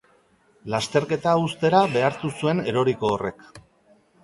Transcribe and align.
Lasterketa 0.73 1.33
uztera 1.43 1.83
behartu 1.97 2.33
zuen 2.41 2.65
eroriko 2.73 3.13
horrek. 3.19 3.49